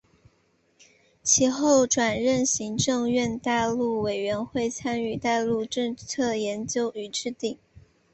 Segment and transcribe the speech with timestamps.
[1.21, 7.59] 其后转任行政院大陆委员会参与大陆政策研究与制定。